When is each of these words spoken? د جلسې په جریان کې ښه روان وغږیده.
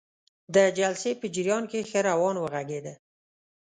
د 0.55 0.57
جلسې 0.77 1.11
په 1.21 1.25
جریان 1.35 1.63
کې 1.71 1.87
ښه 1.89 1.99
روان 2.09 2.35
وغږیده. 2.39 2.93